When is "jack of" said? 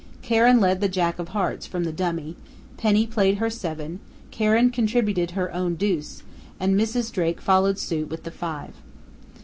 0.89-1.27